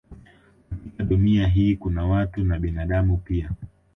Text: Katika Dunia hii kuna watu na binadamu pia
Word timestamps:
Katika 0.71 1.03
Dunia 1.03 1.47
hii 1.47 1.75
kuna 1.75 2.05
watu 2.05 2.43
na 2.43 2.59
binadamu 2.59 3.17
pia 3.17 3.51